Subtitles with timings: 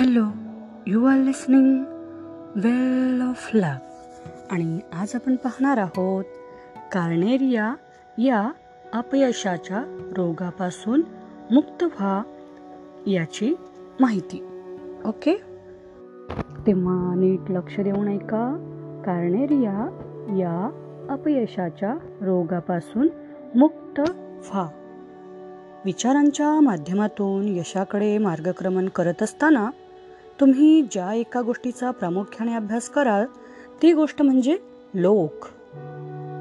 [0.00, 0.24] Hello
[0.86, 1.84] you are listening
[2.56, 3.82] well of luck
[4.50, 6.24] आणि आज आपण पाहणार आहोत
[6.92, 7.74] कार्नेरिया
[8.18, 8.52] या
[8.92, 11.02] अपयशाच्या रोगापासून
[11.50, 12.22] मुक्त व्हा
[13.06, 13.54] याची
[14.00, 14.44] माहिती.
[15.04, 15.40] ओके
[16.66, 18.56] तेव्हा नीट लक्ष देऊन ऐका.
[19.06, 19.88] कार्नेरिया
[20.28, 20.70] या
[21.10, 23.08] अपयशाच्या रोगापासून
[23.54, 24.68] मुक्त व्हा.
[25.84, 29.70] विचारांच्या माध्यमातून यशाकडे मार्गक्रमण करत असताना
[30.40, 33.24] तुम्ही ज्या एका गोष्टीचा प्रामुख्याने अभ्यास कराल
[33.82, 34.56] ती गोष्ट म्हणजे
[34.94, 35.46] लोक.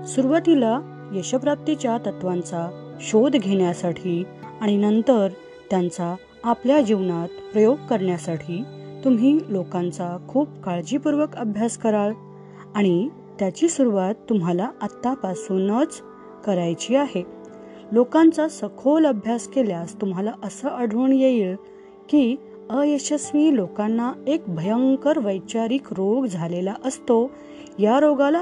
[0.08, 0.80] सुरुवातीला
[1.14, 4.24] यशप्राप्तीच्या तत्वांचा शोध घेण्यासाठी
[4.62, 5.28] आणि नंतर
[5.70, 8.64] त्यांचा आपल्या जीवनात प्रयोग करण्यासाठी
[9.04, 12.14] तुम्ही लोकांचा खूप काळजीपूर्वक अभ्यास कराल
[12.76, 16.02] आणि त्याची सुरुवात तुम्हाला आत्तापासूनच
[16.46, 17.24] करायची आहे.
[17.92, 21.56] लोकांचा सखोल अभ्यास केल्यास तुम्हाला असं आढळून येईल
[22.10, 22.36] की
[22.70, 27.32] अयशस्वी लोकांना एक भयंकर वैचारिक रोग झालेला असतो.
[27.80, 28.42] या रोगाला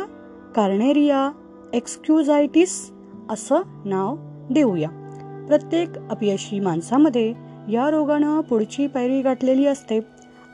[0.55, 1.31] कार्नेरिया
[1.73, 2.91] एक्सक्युझायटिस
[3.29, 4.15] असं नाव
[4.49, 4.89] देऊया.
[5.47, 7.33] प्रत्येक अपयशी माणसामध्ये
[7.69, 9.99] या रोगानं पुढची पायरी गाठलेली असते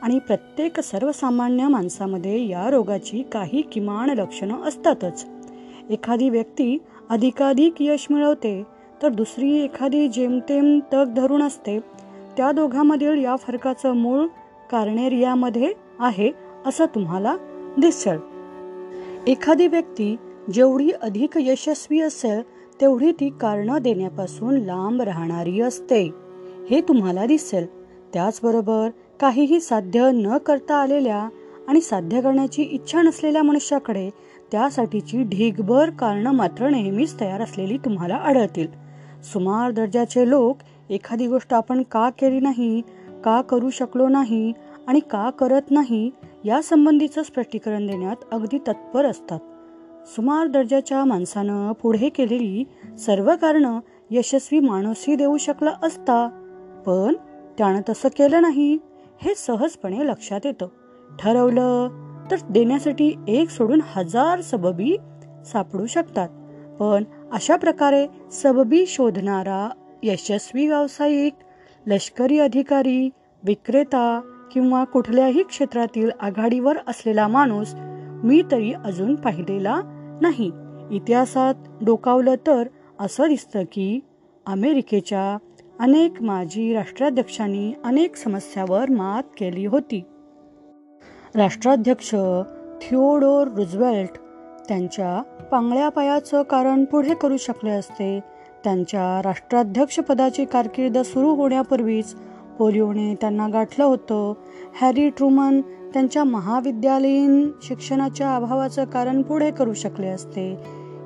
[0.02, 5.26] आणि प्रत्येक सर्वसामान्य माणसामध्ये या रोगाची काही किमान लक्षणं असतातच.
[5.90, 6.78] एखादी व्यक्ती
[7.10, 8.62] अधिकाधिक यश मिळवते
[9.02, 11.80] तर दुसरी एखादी जेमतेम तग धरून असते.
[12.36, 14.26] त्या दोघांमधील या फरकाचं मूळ
[14.70, 16.30] कार्नेरियामध्ये आहे
[16.66, 17.36] असं तुम्हाला
[17.78, 18.18] दिसेल.
[19.26, 20.16] एखादी व्यक्ती
[20.52, 22.42] जेवढी अधिक यशस्वी असेल
[22.80, 26.10] तेवढी ती कारण देण्यापासून लांब राहणारी असते.
[26.70, 27.66] हे तुम्हाला दिसेल.
[28.12, 28.88] त्याचबरोबर
[29.20, 31.28] काहीही साध्य न करता आलेल्या
[31.68, 34.10] आणि साध्य करण्याची इच्छा नसलेल्या मनुष्याकडे
[34.52, 38.66] त्यासाठीची ढीगभर कारणं मात्र नेहमीच तयार असलेली तुम्हाला आढळतील.
[39.22, 40.56] सुमार दर्जाचे लोक
[40.90, 42.82] एखादी गोष्ट आपण का केली नाही
[43.24, 44.52] का करू शकलो नाही
[44.86, 46.10] आणि का करत नाही
[46.44, 49.38] या संबंधीचं स्पष्टीकरण देण्यात अगदी तत्पर असतात.
[50.06, 52.64] सुमार दर्जाच्या माणसानं पुढे केलेली
[52.98, 53.80] सर्व कारणं
[54.10, 56.26] यशस्वी माणूसही देऊ शकला असता
[56.86, 57.14] पण
[57.58, 58.78] त्यानं तसं केलं नाही
[59.22, 60.66] हे सहजपणे लक्षात येतं.
[61.18, 61.88] ठरवलं
[62.30, 64.96] तर देण्यासाठी एक सोडून हजार सबबी
[65.46, 66.28] सापडू शकतात
[66.80, 69.68] पण अशा प्रकारे सबबी शोधणारा
[70.06, 71.32] यशस्वी व्यावसायिक
[71.86, 73.10] लष्करी अधिकारी
[73.42, 74.20] विक्रेता
[74.52, 77.74] किंवा कुठल्याही क्षेत्रातील आघाडीवर असलेला माणूस
[78.24, 79.80] मी तरी अजून पाहिलेला
[80.22, 80.50] नाही.
[80.90, 81.54] इतिहासात
[81.84, 82.68] डोकावलं तर
[83.00, 84.00] असं दिसतं की
[84.46, 85.38] अमेरिकेच्या
[85.78, 90.02] अनेक माजी राष्ट्राध्यक्षांनी अनेक समस्यावर मात केली होती.
[91.34, 92.10] राष्ट्राध्यक्ष
[92.82, 94.18] थिओडोर रुझवेल्ट
[94.68, 98.20] त्यांच्या पांगळ्या पायाचं कारण पुढे करू शकले असते
[98.64, 102.14] त्यांच्या राष्ट्राध्यक्षपदाची कारकीर्द सुरू होण्यापूर्वीच
[102.58, 104.32] पोलिओने त्यांना गाठलं होतं.
[104.80, 110.54] हॅरी ट्रुमन त्यांच्या महाविद्यालयीन शिक्षणाच्या अभावाचं कारण पुढे करू शकले असते.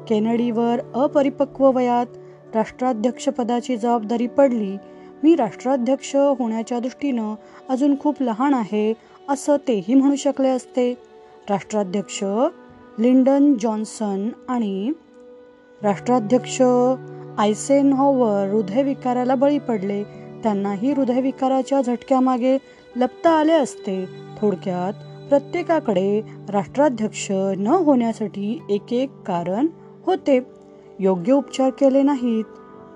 [0.09, 2.07] केनडीवर अपरिपक्व वयात
[2.55, 4.77] राष्ट्राध्यक्षपदाची जबाबदारी पडली.
[5.23, 7.35] मी राष्ट्राध्यक्ष होण्याच्या दृष्टीनं
[7.69, 8.95] अजून खूप लहान आहे
[9.29, 10.95] असं तेही म्हणू शकले असते.
[11.51, 12.25] राष्ट्राध्यक्ष
[12.99, 14.93] लिंडन जॉन्सन आणि
[15.83, 16.63] राष्ट्राध्यक्ष
[17.38, 20.04] आयसेनहॉवर हृदयविकाराला बळी पडले.
[20.43, 22.59] त्यांनाही हृदयविकाराच्या झटक्यामागे
[22.97, 24.06] लपता आले असते.
[24.41, 24.93] थोडक्यात
[25.28, 29.66] प्रत्येकाकडे राष्ट्राध्यक्ष न होण्यासाठी एक एक कारण
[30.06, 30.47] होते.
[30.98, 32.44] योग्य उपचार केले नाहीत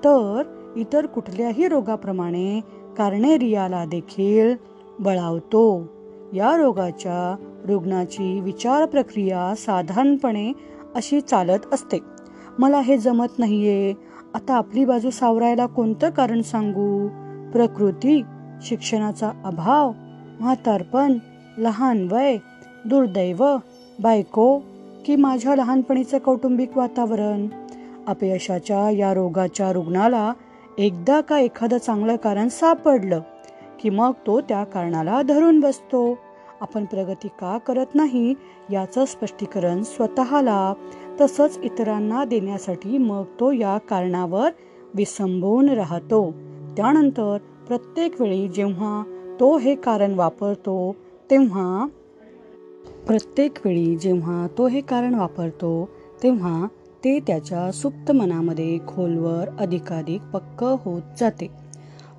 [0.05, 0.43] तर
[0.77, 2.61] इतर कुठल्याही रोगाप्रमाणे
[2.99, 4.55] कार्नेरियाला देखील
[4.99, 5.87] बळावतो.
[6.33, 7.37] या रोगाच्या
[7.69, 10.53] रुग्णाची विचार प्रक्रिया साधारणपणे
[10.95, 11.99] अशी चालत असते.
[12.59, 17.09] मला हे जमत नाहीये आता आपली बाजू सावरायला कोणतं कारण सांगू?
[17.53, 18.23] प्रकृती
[18.63, 19.93] शिक्षणाचा अभाव
[20.41, 21.19] म्हातारपण
[21.59, 22.37] लहान वय
[22.85, 23.57] दुर्दैव
[24.03, 24.59] बायको
[25.07, 27.47] की माझ्या लहानपणीचं कौटुंबिक वातावरण?
[28.07, 30.33] अपयशाच्या या रोगाच्या रुग्णाला
[30.79, 33.21] एकदा का एखादं चांगलं कारण सापडलं
[33.81, 36.19] की मग तो त्या कारणाला धरून बसतो?
[36.61, 38.35] आपण प्रगती का करत नाही
[38.71, 40.75] याचं स्पष्टीकरण स्वतःला
[41.21, 44.51] तसंच इतरांना देण्यासाठी मग तो या कारणावर
[44.95, 46.31] विसंबून राहतो.
[46.77, 47.37] त्यानंतर
[47.69, 49.03] प्रत्येक वेळी जेव्हा
[49.41, 50.95] तो हे कारण वापरतो
[51.31, 51.87] तेव्हा
[53.07, 55.89] प्रत्येक वेळी जेव्हा तो हे कारण वापरतो
[56.23, 56.67] तेव्हा
[57.05, 61.51] ते त्याच्या सुप्त मनामध्ये खोलवर अधिकाधिक पक्क होत जाते.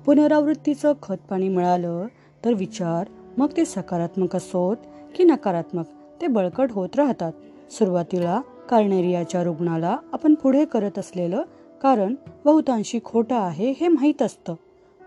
[0.06, 2.06] पुनरावृत्तीचं खतपाणी मिळालं
[2.44, 3.08] तर विचार
[3.38, 4.76] मग ते सकारात्मक असोत
[5.16, 5.86] की नकारात्मक
[6.20, 7.32] ते बळकट होत राहतात.
[7.70, 8.40] सुरुवातीला
[8.70, 11.42] कार्नेरियाच्या रुग्णाला आपण पुढे करत असलेलं
[11.82, 12.14] कारण
[12.44, 14.54] बहुतांशी खोटं आहे हे माहीत असतं.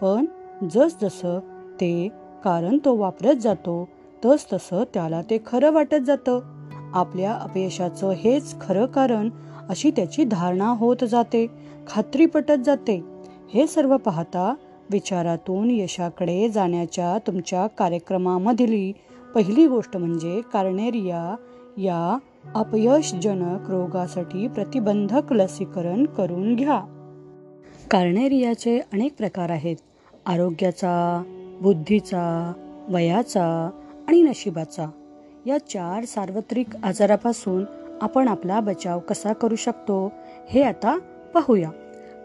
[0.01, 0.25] पण
[0.71, 1.39] जसजसं
[1.81, 2.07] ते
[2.44, 3.88] कारण तो वापरत जातो
[4.25, 6.39] तस तसं त्याला ते खरं वाटत जातं.
[6.94, 9.30] आपल्या अपयशाचं हेच खरं कारण
[9.69, 11.45] अशी त्याची धारणा होत जाते
[11.88, 13.04] खात्री पटत जाते.
[13.54, 14.54] हे सर्व पाहता
[14.92, 18.94] विचारातून यशाकडे जाण्याच्या तुमच्या कार्यक्रमामधली
[19.36, 21.36] पहिली गोष्ट म्हणजे कार्नेरिया
[21.77, 22.18] या
[22.55, 26.81] अपयशजनक रोगासाठी प्रतिबंधक लसीकरण करून घ्या.
[27.91, 29.75] कार्नेरियाचे अनेक प्रकार आहेत.
[30.25, 31.23] आरोग्याचा
[31.61, 32.53] बुद्धीचा
[32.89, 33.69] वयाचा
[34.07, 34.88] आणि नशिबाचा.
[35.45, 37.65] या चार सार्वत्रिक आजारापासून
[38.01, 40.11] आपण आपला बचाव कसा करू शकतो
[40.49, 40.97] हे आता
[41.33, 41.69] पाहूया.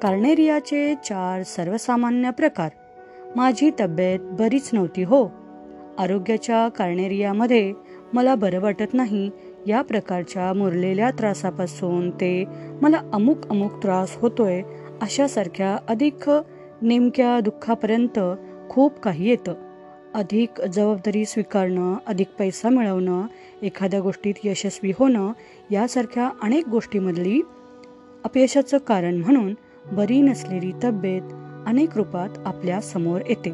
[0.02, 2.70] कार्नेरियाचे चार सर्वसामान्य प्रकार.
[3.36, 5.28] माझी तब्येत बरीच नव्हती हो.
[5.98, 7.72] आरोग्याच्या कार्नेरियामध्ये
[8.12, 9.30] मला बरं वाटत नाही
[9.66, 12.44] या प्रकारच्या मुरलेल्या त्रासापासून ते
[12.82, 14.62] मला अमुक अमुक त्रास होतोय
[15.02, 16.30] अशासारख्या अधिक
[16.82, 18.18] नेमक्या दुःखापर्यंत
[18.68, 19.54] खूप काही येतं.
[20.14, 23.26] अधिक जबाबदारी स्वीकारणं अधिक पैसा मिळवणं
[23.62, 25.32] एखाद्या गोष्टीत यशस्वी होणं
[25.70, 27.40] यासारख्या अनेक गोष्टीमधली
[28.24, 29.54] अपयशाचं कारण म्हणून
[29.92, 31.22] बरी नसलेली तब्येत
[31.66, 33.52] अनेक रूपात आपल्यासमोर येते.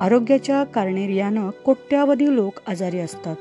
[0.00, 3.36] आरोग्याच्या कारणेरियानं कोट्यावधी लोक आजारी असतात.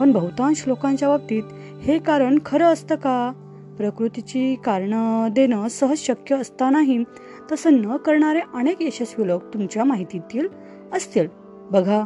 [0.00, 1.42] पण बहुतांश लोकांच्या बाबतीत
[1.82, 3.32] हे कारण खरं असतं का?
[3.76, 7.04] प्रकृतीची कारणं देणं सहज शक्य असतानाही
[7.52, 10.48] तसं न करणारे अनेक यशस्वी लोक तुमच्या माहितीतील
[10.92, 11.26] असतील.
[11.70, 12.02] बघा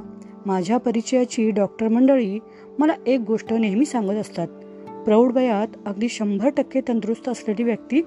[0.46, 2.38] माझ्या परिचयाची डॉक्टर मंडळी
[2.78, 4.48] मला एक गोष्ट नेहमी सांगत असतात.
[5.04, 8.02] प्रौढ वयात अगदी शंभर टक्के तंदुरुस्त असलेली व्यक्ती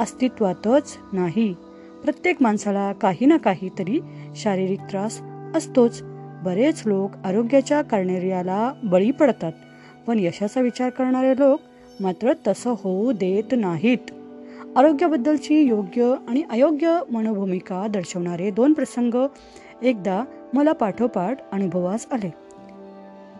[0.00, 1.54] अस्तित्वातच नाही.
[2.04, 4.00] प्रत्येक माणसाला काही ना काहीतरी
[4.36, 5.20] शारीरिक त्रास
[5.54, 6.02] असतोच.
[6.48, 9.52] बरेच लोक आरोग्याच्या कारणेर्याला बळी पडतात
[10.06, 11.60] पण यशाचा विचार करणारे लोक
[12.00, 13.98] मात्र तसं होऊ देत नाहीत.
[14.76, 19.26] आरोग्याबद्दलची योग्य आणि अयोग्य मनोभूमिका दर्शवणारे दोन प्रसंग
[19.82, 20.24] एकदा
[20.54, 22.32] मला पाठोपाठ अनुभवास आले.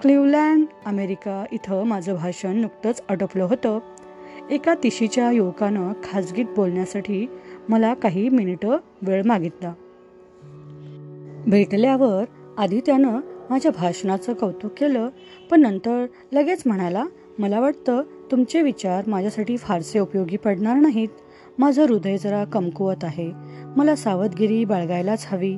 [0.01, 3.79] क्लिवलँड अमेरिका इथं माझं भाषण नुकतंच अडपलं होतं.
[4.51, 7.27] एका तिशीच्या युवकानं खाजगीत बोलण्यासाठी
[7.69, 9.73] मला काही मिनिटं वेळ मागितला.
[11.47, 12.25] भेटल्यावर
[12.59, 13.21] आधी त्यानं
[13.51, 15.09] माझ्या भाषणाचं कौतुक केलं
[15.51, 17.05] पण नंतर लगेच म्हणाला
[17.39, 21.09] मला वाटतं तुमचे विचार माझ्यासाठी फारसे उपयोगी पडणार नाहीत.
[21.59, 23.31] माझं हृदय जरा कमकुवत आहे.
[23.77, 25.57] मला सावधगिरी बाळगायलाच हवी.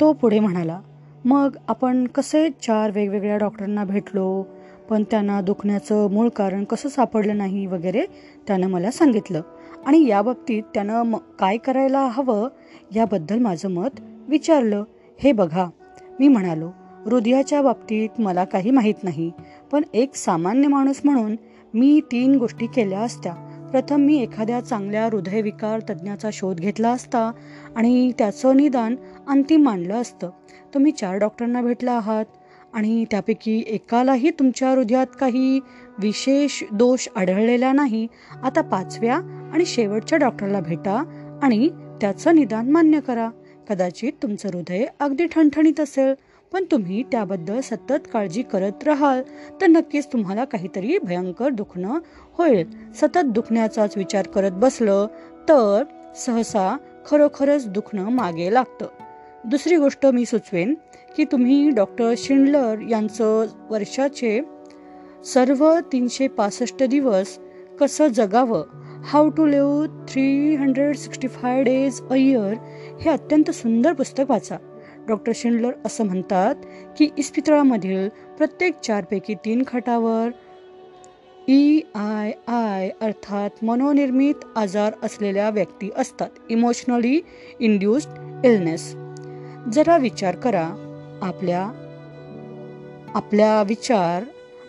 [0.00, 0.80] तो पुढे म्हणाला
[1.24, 4.42] मग आपण कसे चार वेगवेगळ्या डॉक्टरांना भेटलो
[4.90, 8.04] पण त्यांना दुखण्याचं मूळ कारण कसं सापडलं नाही वगैरे
[8.46, 9.40] त्यानं मला सांगितलं.
[9.86, 12.48] आणि या बाबतीत त्यानं म काय करायला हवं
[12.96, 14.84] याबद्दल माझं मत विचारलं.
[15.18, 15.70] हे बघा.
[16.20, 16.70] मी म्हणालो
[17.04, 19.30] हृदयाच्या बाबतीत मला काही माहीत नाही
[19.72, 21.36] पण एक सामान्य माणूस म्हणून
[21.74, 23.32] मी तीन गोष्टी केल्या असत्या.
[23.70, 27.30] प्रथम मी एखाद्या चांगल्या हृदयविकार तज्ज्ञाचा शोध घेतला असता
[27.76, 28.96] आणि त्याचं निदान
[29.28, 30.30] अंतिम मानलं असतं.
[30.74, 32.24] तुम्ही चार डॉक्टरांना भेटला आहात
[32.74, 35.60] आणि त्यापैकी एकालाही तुमच्या हृदयात काही
[35.98, 38.06] विशेष दोष आढळलेला नाही.
[38.42, 39.16] आता पाचव्या
[39.52, 41.02] आणि शेवटच्या डॉक्टरला भेटा
[41.42, 41.68] आणि
[42.00, 43.30] त्याचं निदान मान्य करा.
[43.68, 46.14] कदाचित तुमचं हृदय अगदी ठणठणीत असेल
[46.52, 49.22] पण तुम्ही त्याबद्दल सतत काळजी करत राहाल
[49.60, 51.98] तर नक्कीच तुम्हाला काहीतरी भयंकर दुखणं
[52.32, 52.92] होईल.
[52.94, 55.06] सतत दुखण्याचाच विचार करत बसलं
[55.48, 55.82] तर
[56.16, 56.76] सहसा
[57.06, 58.86] खरोखरच दुखणं मागे लागतं.
[59.44, 60.74] दुसरी गोष्ट मी सुचवेन
[61.16, 64.40] की तुम्ही डॉक्टर शिंडलर यांचं वर्षाचे
[65.24, 67.38] सर्व तीनशे पासष्ट दिवस
[67.80, 68.64] कसं जगावं
[69.06, 72.54] how to live three hundred sixty five days a year
[73.00, 74.56] हे अत्यंत सुंदर पुस्तक वाचा.
[75.08, 76.64] डॉक्टर शिंडलर असं म्हणतात
[76.98, 78.08] की इस्पितळामधील
[78.38, 80.30] प्रत्येक चारपैकी तीन खटावर
[81.48, 86.28] ई आय आय अर्थात मनोनिर्मित आजार असलेल्या व्यक्ती असतात.
[86.50, 87.20] इमोशनली
[87.60, 88.92] इंड्युस्ड इलनेस
[89.74, 90.68] जरा विचार करा.
[91.22, 91.62] आपल्या
[93.14, 94.24] आपल्या विचार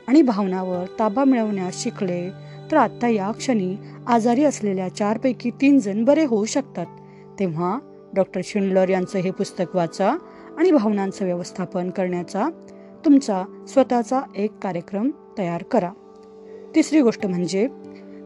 [0.08, 2.30] आणि भावनावर ताबा मिळवण्यास शिकले
[2.72, 3.76] तर आत्ता या क्षणी
[4.08, 6.86] आजारी असलेल्या चारपैकी तीन जण बरे होऊ शकतात.
[7.40, 7.80] तेव्हा
[8.16, 10.18] डॉक्टर शिंडलर यांचं हे पुस्तक वाचा
[10.58, 12.50] आणि भावनांचं व्यवस्थापन करण्याचा
[13.06, 15.92] तुमचा स्वतःचा एक कार्यक्रम तयार करा.
[16.76, 17.68] तिसरी गोष्ट म्हणजे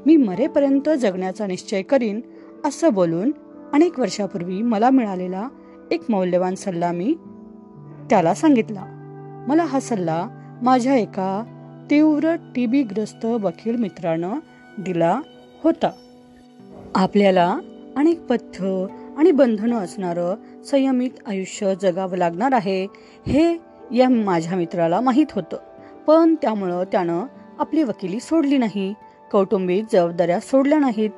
[0.05, 2.22] मी मरेपर्यंत जगण्याचा निश्चय करीन
[2.65, 3.31] असं बोलून
[3.74, 5.48] अनेक वर्षापूर्वी मला मिळालेला
[5.91, 7.15] एक मौल्यवान सल्ला मी
[8.10, 8.84] त्याला सांगितला.
[9.48, 10.27] मला हा सल्ला
[10.62, 11.43] माझ्या एका
[11.91, 14.39] तीव्र टी बीग्रस्त वकील मित्रानं
[14.77, 15.22] दिला
[15.63, 15.91] होता.
[16.96, 17.60] आपल्याला
[17.98, 18.86] अनेक पथ्य
[19.17, 22.84] आणि बंधनं असणारं संयमित आयुष्य जगावं लागणार आहे
[23.27, 23.58] हे
[23.91, 25.58] या माझ्या मित्राला माहीत होतं.
[26.08, 27.24] पण त्यामुळं त्यानं
[27.60, 28.93] आपली वकिली सोडली नाही.
[29.31, 31.10] कौटुंबिक जबाबदाऱ्या सोडल्या नाहीत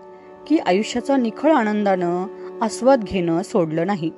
[0.47, 2.25] की आयुष्याचा निखळ आनंदानं
[2.61, 4.11] आस्वाद घेणं सोडलं नाही.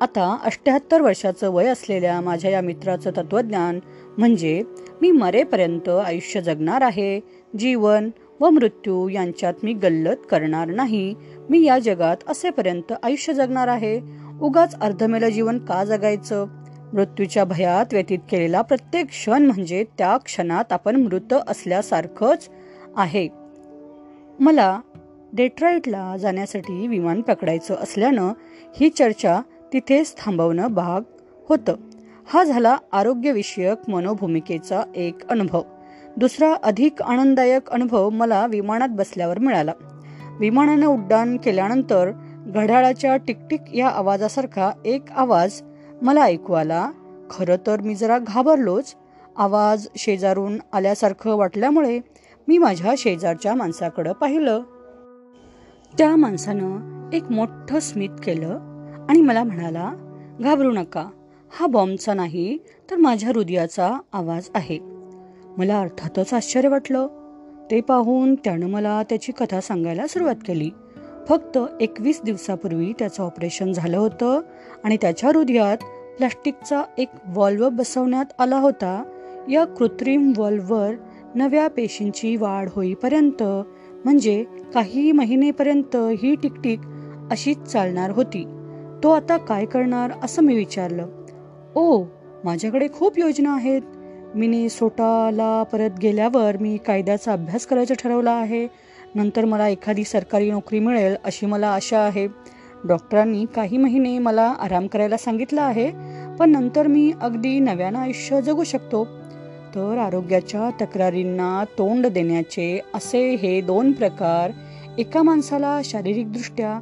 [0.00, 3.80] आता अष्ट्याहत्तर वर्षाचं वय असलेल्या माझ्या या मित्राचं तत्वज्ञान
[4.18, 4.62] म्हणजे
[5.02, 7.20] मी मरेपर्यंत आयुष्य जगणार आहे
[7.58, 8.10] जीवन
[8.40, 11.14] व मृत्यू यांच्यात मी गल्लत करणार नाही.
[11.50, 14.00] मी या जगात असेपर्यंत आयुष्य जगणार आहे.
[14.40, 16.46] उगाच अर्धमेलं जीवन का जगायचं?
[16.92, 22.48] मृत्यूच्या भयात व्यतीत केलेला प्रत्येक क्षण म्हणजे त्या क्षणात आपण मृत असल्यासारखंच
[22.96, 23.28] आहे.
[24.40, 24.80] मला
[25.32, 28.32] डेट्रॉइटला जाण्यासाठी विमान पकडायचं असल्यानं
[28.80, 29.40] ही चर्चा
[29.72, 31.00] तिथेच थांबवणं भाग
[31.48, 31.74] होतं.
[32.28, 35.62] हा झाला आरोग्यविषयक मनोभूमिकेचा एक अनुभव.
[36.16, 39.72] दुसरा अधिक आनंददायक अनुभव मला विमानात बसल्यावर मिळाला.
[40.40, 42.10] विमानानं उड्डाण केल्यानंतर
[42.46, 45.62] घड्याळाच्या टिकटिक या आवाजासारखा एक आवाज
[46.02, 46.90] मला ऐकू आला.
[47.30, 48.94] खरं तर मी जरा घाबरलोच.
[49.36, 52.00] आवाज शेजारून आल्यासारखं वाटल्यामुळे
[52.48, 54.62] मी माझ्या शेजारच्या माणसाकडं पाहिलं.
[55.98, 58.75] त्या माणसानं एक मोठं स्मित केलं.
[59.08, 59.92] आणि मला म्हणाला
[60.40, 61.06] घाबरू नका.
[61.60, 62.58] हा बॉम्बचा नाही
[62.90, 64.78] तर माझ्या हृदयाचा आवाज आहे.
[65.58, 67.06] मला अर्थातच आश्चर्य वाटलं.
[67.70, 70.70] ते पाहून त्यानं मला त्याची कथा सांगायला सुरुवात केली.
[71.28, 74.40] फक्त एकवीस दिवसापूर्वी त्याचं ऑपरेशन झालं होतं
[74.84, 75.78] आणि त्याच्या हृदयात
[76.16, 79.04] प्लॅस्टिकचा एक वॉल्व बसवण्यात आला होता.
[79.50, 80.92] या कृत्रिम वॉल्ववर
[81.34, 83.42] नव्या पेशींची वाढ होईपर्यंत
[84.04, 84.44] म्हणजे
[84.74, 86.80] काही महिनेपर्यंत ही टिकटिक
[87.30, 88.44] अशीच चालणार होती.
[89.02, 91.06] तो आता काय करणार असं मी विचारलं.
[91.74, 92.04] ओ
[92.44, 93.82] माझ्याकडे खूप योजना आहेत.
[94.34, 98.66] मी सोटाला परत गेल्यावर मी कायद्याचा अभ्यास करायचं ठरवला आहे.
[99.14, 102.26] नंतर मला एखादी सरकारी नोकरी मिळेल अशी मला आशा आहे.
[102.84, 105.90] डॉक्टरांनी काही महिने मला आराम करायला सांगितलं आहे
[106.36, 109.04] पण नंतर मी अगदी नव्यानं आयुष्य जगू शकतो.
[109.74, 114.50] तर आरोग्याच्या तक्रारींना तोंड देण्याचे असे हे दोन प्रकार
[114.98, 116.80] एका माणसाला शारीरिकदृष्ट्या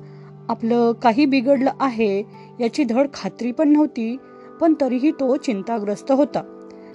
[0.49, 2.23] आपलं काही बिघडलं आहे
[2.61, 4.17] याची धड खात्री पण नव्हती
[4.61, 6.43] पण तरीही तो चिंताग्रस्त होता.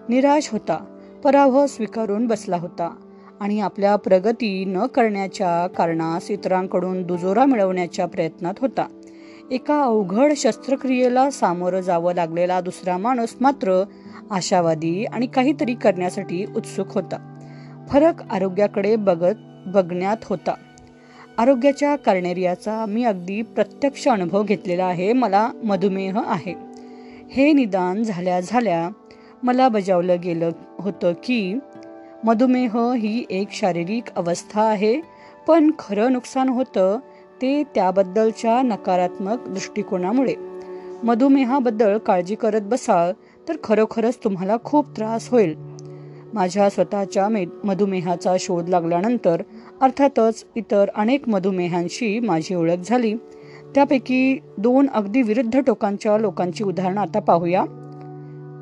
[0.09, 0.77] निराश होता.
[1.23, 2.95] पराभव स्वीकारून बसला होता
[3.39, 8.87] आणि आपल्या प्रगती न करण्याच्या कारणास इतरांकडून दुजोरा मिळवण्याच्या प्रयत्नात होता.
[9.51, 13.83] एका अवघड शस्त्रक्रियेला सामोरं जावं लागलेला दुसरा माणूस मात्र
[14.31, 17.35] आशावादी आणि काहीतरी करण्यासाठी उत्सुक होता.
[17.89, 19.35] फरक आरोग्याकडे बघत
[19.67, 20.53] बघण्यात होता.
[21.39, 25.13] आरोग्याच्या कार्नेरियाचा मी अगदी प्रत्यक्ष अनुभव घेतलेला आहे.
[25.13, 26.55] मला मधुमेह आहे.
[27.31, 28.89] हे निदान झाल्या झाल्या
[29.43, 31.59] मला बजावलं गेलं होतं की
[32.23, 35.01] मधुमेह ही एक शारीरिक अवस्था आहे.
[35.47, 36.99] पण खरं नुकसान होतं
[37.41, 40.33] ते त्याबद्दलच्या नकारात्मक दृष्टिकोनामुळे.
[41.03, 43.11] मधुमेहाबद्दल काळजी करत बसाल
[43.47, 45.69] तर खरोखरच तुम्हाला खूप त्रास होईल.
[46.33, 49.41] माझ्या स्वतःच्या मे मधुमेहाचा शोध लागल्यानंतर
[49.81, 53.13] अर्थातच इतर अनेक मधुमेहांशी माझी ओळख झाली.
[53.75, 57.65] त्यापैकी दोन अगदी विरुद्ध टोकांच्या लोकांची उदाहरणं आता पाहूया.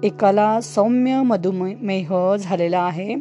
[0.03, 3.15] एकाला सौम्य मधुमेह झालेला आहे.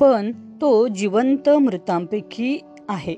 [0.00, 3.16] पण तो जिवंत मृतांपैकी आहे.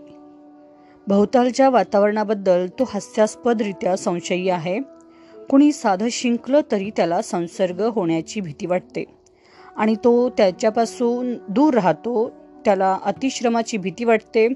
[1.09, 4.79] भोवतालच्या वातावरणाबद्दल तो हास्यास्पदरित्या संशयी आहे.
[5.51, 9.05] कुणी साधं शिंकलं तरी त्याला संसर्ग होण्याची भीती वाटते.
[9.77, 12.33] आणि तो त्याच्यापासून दूर राहतो
[12.65, 14.49] त्याला अतिश्रमाची भीती वाटते.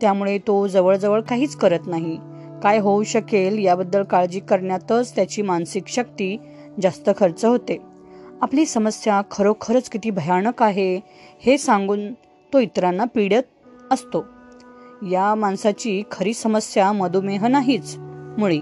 [0.00, 2.18] त्यामुळे तो जवळजवळ काहीच करत नाही.
[2.62, 6.36] काय होऊ शकेल याबद्दल काळजी करण्यातच त्याची मानसिक शक्ती
[6.82, 7.78] जास्त खर्च होते.
[8.42, 11.00] आपली समस्या खरोखरच किती भयानक आहे
[11.40, 12.12] हे सांगून
[12.52, 13.42] तो इतरांना पीडत
[13.90, 14.24] असतो.
[15.10, 17.96] या माणसाची खरी समस्या मधुमेह नाहीच
[18.38, 18.60] मुळी.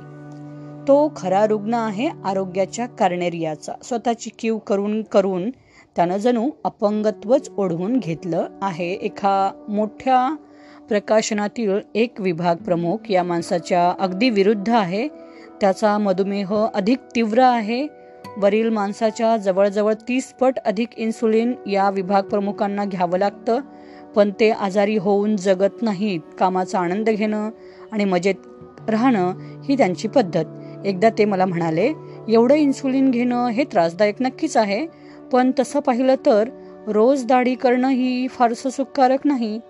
[0.88, 3.72] तो खरा रुग्ण आहे आरोग्याच्या कार्नेरियाचा.
[3.82, 5.50] स्वतःची कीव करून करून
[5.96, 8.92] त्यानं जणू अपंगत्वच ओढवून घेतलं आहे.
[8.92, 10.36] एका मोठ्या
[10.88, 15.08] प्रकाशनातील एक विभाग प्रमुख या माणसाच्या अगदी विरुद्ध आहे.
[15.60, 17.86] त्याचा मधुमेह अधिक तीव्र आहे.
[18.36, 23.60] वरील माणसाच्या जवळजवळ तीस पट अधिक इन्सुलिन या विभाग प्रमुखांना घ्यावं लागतं.
[24.16, 27.50] पण ते आजारी होऊन जगत नाहीत कामाचा आनंद घेणं
[27.92, 28.34] आणि मजेत
[28.88, 29.32] राहणं
[29.64, 30.44] ही त्यांची पद्धत.
[30.84, 31.92] एकदा ते मला म्हणाले
[32.28, 34.86] एवढं इन्सुलिन घेणं हे त्रासदायक नक्कीच आहे.
[35.32, 36.48] पण तसं पाहिलं तर
[36.86, 39.60] रोज दाढी करणं ही फारसं सुखकारक नाही.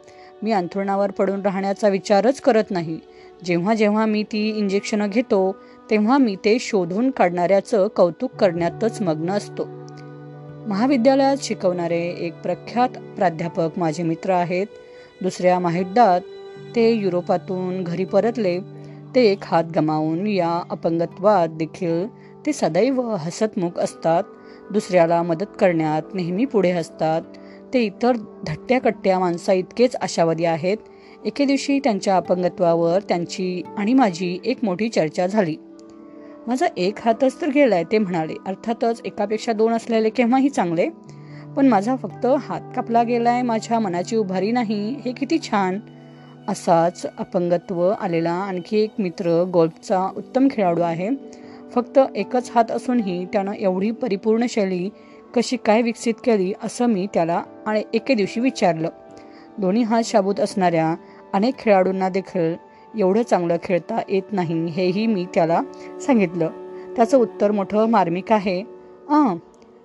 [0.42, 2.98] मी अंथरुणावर पडून राहण्याचा विचारच करत नाही.
[3.44, 5.56] जेव्हा जेव्हा मी ती इंजेक्शनं घेतो
[5.90, 9.68] तेव्हा मी ते शोधून काढणाऱ्याचं कौतुक करण्यातच मग्न असतो.
[10.66, 14.66] महाविद्यालयात शिकवणारे एक प्रख्यात प्राध्यापक माझे मित्र आहेत.
[15.22, 16.20] दुसऱ्या माहिद्यात
[16.76, 18.60] ते युरोपातून घरी परतले.
[19.14, 22.06] ते एक हात गमावून या अपंगत्वात देखील
[22.46, 24.22] ते सदैव हसतमुख असतात.
[24.72, 27.22] दुसऱ्याला मदत करण्यात नेहमी पुढे असतात.
[27.74, 30.76] ते इतर धट्ट्या कट्ट्या माणसा इतकेच आशावादी आहेत.
[31.24, 35.56] एके दिवशी त्यांच्या अपंगत्वावर त्यांची आणि माझी एक मोठी चर्चा झाली.
[36.46, 38.34] माझा एक हातच तर गेलाय ते म्हणाले.
[38.46, 40.88] अर्थातच एकापेक्षा दोन असलेले केव्हाही चांगले.
[41.56, 44.96] पण माझा फक्त हात कापला गेलाय माझ्या मनाची उभारी नाही.
[45.04, 45.78] हे किती छान!
[46.48, 51.08] असाच अपंगत्व आलेला आणखी एक मित्र गोल्फचा उत्तम खेळाडू आहे.
[51.74, 54.90] फक्त एकच हात असूनही त्यानं एवढी परिपूर्ण शैली
[55.36, 58.88] कशी काय विकसित केली असं मी त्याला आणि एके दिवशी विचारलं.
[59.58, 60.94] दोन्ही हात शाबूत असणाऱ्या
[61.32, 62.54] अनेक खेळाडूंना देखील
[63.00, 65.60] एवढं चांगलं खेळता येत नाही हेही मी त्याला
[66.00, 66.50] सांगितलं.
[66.96, 68.62] त्याचं उत्तर मोठं मार्मिक आहे.
[69.08, 69.34] आ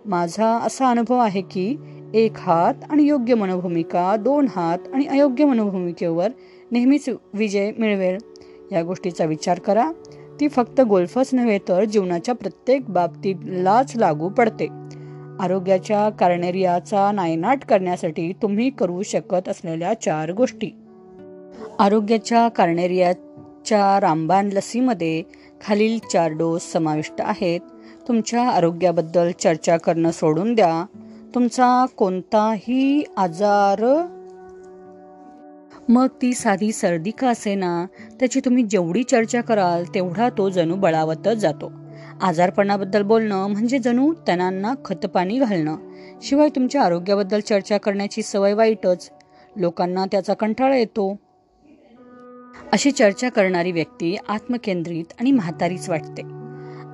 [0.06, 1.78] माझा असा अनुभव आहे की
[2.14, 6.28] एक हात आणि योग्य मनोभूमिका दोन हात आणि अयोग्य मनोभूमिकेवर
[6.72, 8.18] नेहमीच विजय मिळवेल.
[8.72, 9.92] या गोष्टीचा विचार करा.
[10.40, 14.68] ती फक्त गोल्फच नव्हे तर जीवनाच्या प्रत्येक बाबतीलाच लागू पडते.
[15.40, 20.72] आरोग्याच्या कार्नेरियाचा नायनाट करण्यासाठी तुम्ही करू शकत असलेल्या चार गोष्टी.
[21.80, 25.24] आरोग्याच्या कार्नेरियाच्या रामबाण लसीमध्ये
[25.66, 27.60] खालील चार डोस समाविष्ट आहेत.
[28.08, 30.86] तुमच्या आरोग्याबद्दल चर्चा करणं सोडून द्या.
[31.36, 34.06] तुमचा कोणताही आजार
[35.90, 37.86] मग ती साधी सर्दी का असेना?
[38.20, 41.72] त्याची तुम्ही जेवढी चर्चा कराल तेवढा तो जणू बळावतच जातो.
[42.22, 45.76] आजारपणाबद्दल बोलणं म्हणजे जणू तणांना खतपाणी घालणं.
[46.22, 49.10] शिवाय तुमच्या आरोग्याबद्दल चर्चा करण्याची सवय वाईटच.
[49.56, 51.16] लोकांना त्याचा कंटाळा येतो.
[52.72, 56.22] अशी चर्चा करणारी व्यक्ती आत्मकेंद्रित आणि म्हातारीच वाटते.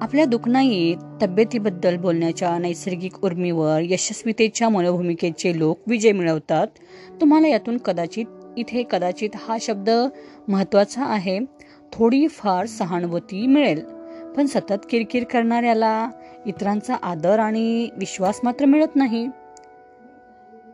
[0.02, 6.68] आपल्या दुखनाईत तब्येतीबद्दल बोलण्याच्या नैसर्गिक उर्मीवर यशस्वीतेच्या मनोभूमिकेचे लोक विजय मिळवतात.
[7.22, 8.26] तुम्हाला यातून कदाचित
[8.58, 9.90] इथे कदाचित हा शब्द
[10.48, 11.40] महत्त्वाचा आहे.
[11.94, 13.84] थोडी फार सहानुभूती मिळेल.
[14.38, 16.10] पण सतत किरकिर करणाऱ्याला
[16.46, 19.28] इतरांचा आदर आणि विश्वास मात्र मिळत नाही.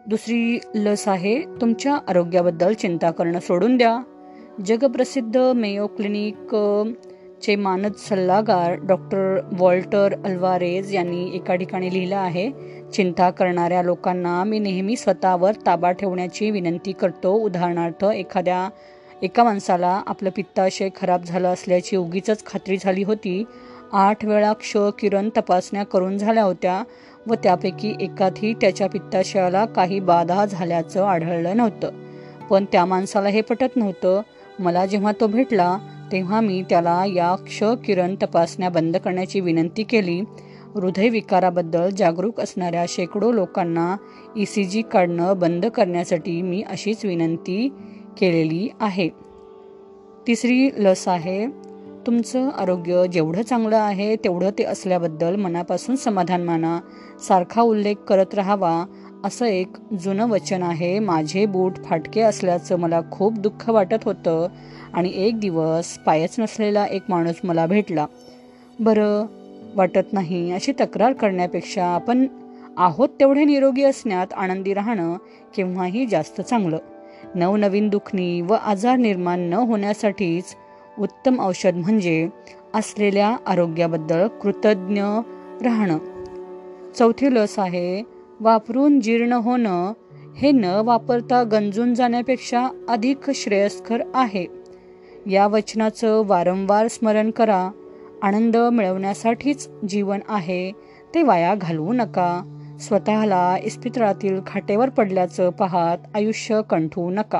[0.07, 3.99] दुसरी लस आहे तुमच्या आरोग्याबद्दल चिंता करणं सोडून द्या.
[4.65, 6.55] जगप्रसिद्ध मेयो क्लिनिक
[7.41, 12.49] चे मानद सल्लागार डॉक्टर वॉल्टर अल्वारेज यांनी एका ठिकाणी लिहिलं आहे
[12.93, 17.33] चिंता करणाऱ्या लोकांना मी नेहमी स्वतःवर ताबा ठेवण्याची विनंती करतो.
[17.33, 18.69] उदाहरणार्थ एखाद्या
[19.21, 23.43] एका माणसाला आपलं पित्ताशय खराब झालं असल्याची उगीच खात्री झाली होती.
[23.93, 26.83] आठ वेळा क्ष किरण तपासण्या करून झाल्या होत्या
[27.27, 31.91] व त्यापैकी एकातही त्याच्या पित्ताशयाला काही बाधा झाल्याचं आढळलं नव्हतं.
[32.49, 34.21] पण त्या माणसाला हे पटत नव्हतं.
[34.59, 35.77] मला जेव्हा तो भेटला
[36.11, 40.21] तेव्हा मी त्याला या क्ष किरण तपासण्या बंद करण्याची विनंती केली.
[40.75, 43.97] हृदयविकाराबद्दल जागरूक असणाऱ्या शेकडो लोकांना
[44.37, 47.69] ई सी जी काढणं बंद करण्यासाठी मी अशीच विनंती
[48.19, 49.09] केलेली आहे.
[50.27, 51.47] तिसरी लस आहे
[52.05, 56.79] तुमचं आरोग्य जेवढं चांगलं आहे तेवढं ते असल्याबद्दल मनापासून समाधान माना.
[57.27, 58.85] सारखा उल्लेख करत राहावा.
[59.27, 64.47] असं एक जुनं वचन आहे माझे बूट फाटके असल्याचं मला खूप दुःख वाटत होतं
[64.93, 68.05] आणि एक दिवस पायच नसलेला एक माणूस मला भेटला.
[68.79, 69.25] बरं
[69.75, 72.27] वाटत नाही अशी तक्रार करण्यापेक्षा आपण
[72.77, 75.15] आहोत तेवढे निरोगी असण्यात आनंदी राहणं
[75.55, 76.77] केव्हाही जास्त चांगलं.
[77.35, 80.55] नवनवीन दुखणी व आजार निर्माण न होण्यासाठीच
[80.99, 82.27] उत्तम औषध म्हणजे
[82.73, 85.01] असलेल्या आरोग्याबद्दल कृतज्ञ
[85.61, 85.97] राहणं.
[86.95, 89.93] चौथी लस आहे वापरून जीर्ण होणं
[90.37, 94.45] हे न वापरता गंजून जाण्यापेक्षा अधिक श्रेयस्कर आहे.
[95.29, 97.69] या वचनाचं वारंवार स्मरण करा.
[98.21, 100.71] आनंद मिळवण्यासाठीच जीवन आहे
[101.15, 102.41] ते वाया घालवू नका.
[102.79, 107.39] स्वतःला इस्पितळातील खाटेवर पडल्याचं पाहत आयुष्य कंठवू नका.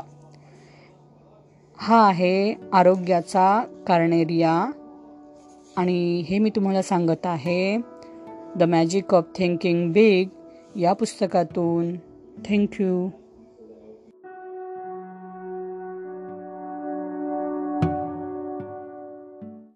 [1.76, 4.70] हा आहे आरोग्याचा कार्नेरिया.
[5.76, 7.78] आणि हे मी तुम्हाला सांगत आहे.
[8.56, 10.28] The magic of thinking big
[10.77, 11.95] या पुस्तकातून
[12.49, 13.09] थँक्यू